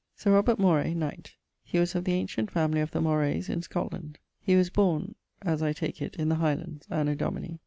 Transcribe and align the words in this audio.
Sir 0.15 0.31
Robert 0.33 0.57
Moray, 0.57 0.95
knight: 0.95 1.35
he 1.63 1.77
was 1.77 1.93
of 1.93 2.05
the 2.05 2.13
ancient 2.13 2.49
family 2.49 2.81
of 2.81 2.89
the 2.89 3.01
Morays 3.01 3.49
in 3.49 3.61
Scotland. 3.61 4.17
He 4.39 4.55
was 4.55 4.71
borne... 4.71 5.13
(as 5.43 5.61
I 5.61 5.73
take 5.73 6.01
it, 6.01 6.15
in 6.15 6.27
the 6.27 6.37
Highlands), 6.37 6.87
anno 6.89 7.13
domini.... 7.13 7.59